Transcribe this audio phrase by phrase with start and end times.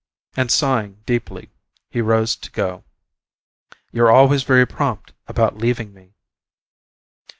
[0.35, 1.51] And, sighing deeply
[1.91, 2.83] he rose to go.
[3.91, 6.15] "You're always very prompt about leaving me."